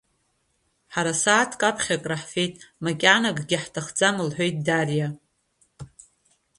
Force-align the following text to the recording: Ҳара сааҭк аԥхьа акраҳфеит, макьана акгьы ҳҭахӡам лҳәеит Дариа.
Ҳара 0.93 1.13
сааҭк 1.21 1.61
аԥхьа 1.69 1.95
акраҳфеит, 1.99 2.55
макьана 2.83 3.27
акгьы 3.31 3.57
ҳҭахӡам 3.63 4.15
лҳәеит 4.27 4.57
Дариа. 4.65 5.09